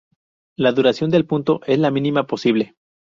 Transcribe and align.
La 0.57 0.71
duración 0.71 1.11
del 1.11 1.27
punto 1.27 1.59
es 1.67 1.77
la 1.77 1.91
mínima 1.91 2.25
posible. 2.25 2.73